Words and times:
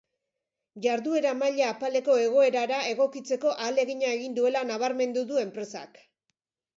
Jarduera 0.83 1.33
maila 1.41 1.67
apaleko 1.73 2.15
egoerara 2.21 2.79
egokitzeko 2.93 3.51
ahalegina 3.65 4.09
egin 4.15 4.39
duela 4.39 4.65
nabarmendu 4.71 5.25
du 5.33 5.39
enpresak. 5.43 6.01